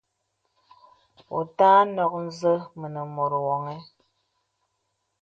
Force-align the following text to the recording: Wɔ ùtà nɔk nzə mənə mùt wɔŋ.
Wɔ 1.27 1.35
ùtà 1.41 1.69
nɔk 1.95 2.13
nzə 2.27 2.53
mənə 2.79 3.01
mùt 3.13 3.33
wɔŋ. 3.45 3.65